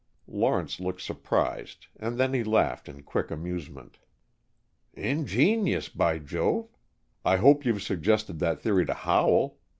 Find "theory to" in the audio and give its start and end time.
8.61-8.95